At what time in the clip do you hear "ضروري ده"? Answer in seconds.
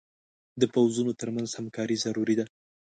2.05-2.45